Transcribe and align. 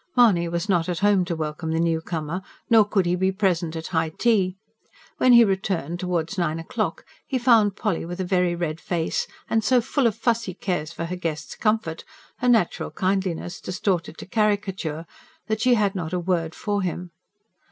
Mahony 0.17 0.47
was 0.49 0.67
not 0.67 0.89
at 0.89 0.97
home 1.01 1.23
to 1.25 1.35
welcome 1.35 1.71
the 1.73 1.79
new 1.79 2.01
comer, 2.01 2.41
nor 2.71 2.83
could 2.83 3.05
he 3.05 3.15
be 3.15 3.31
present 3.31 3.75
at 3.75 3.85
high 3.89 4.09
tea. 4.09 4.55
When 5.19 5.31
he 5.33 5.45
returned, 5.45 5.99
towards 5.99 6.39
nine 6.39 6.57
o'clock, 6.57 7.05
he 7.27 7.37
found 7.37 7.75
Polly 7.75 8.03
with 8.03 8.19
a 8.19 8.23
very 8.23 8.55
red 8.55 8.81
face, 8.81 9.27
and 9.47 9.63
so 9.63 9.79
full 9.79 10.07
of 10.07 10.15
fussy 10.17 10.55
cares 10.55 10.91
for 10.91 11.05
her 11.05 11.15
guest's 11.15 11.55
comfort 11.55 12.03
her 12.39 12.49
natural 12.49 12.89
kindliness 12.89 13.61
distorted 13.61 14.17
to 14.17 14.25
caricature 14.25 15.05
that 15.45 15.61
she 15.61 15.75
had 15.75 15.93
not 15.93 16.13
a 16.13 16.19
word 16.19 16.55
for 16.55 16.81
him. 16.81 17.11